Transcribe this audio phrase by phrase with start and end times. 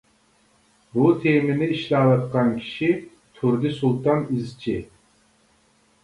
[0.93, 2.89] بۇ تېمىنى ئىشلەۋاتقان كىشى
[3.41, 4.75] تۇردى سۇلتان ئىزچى.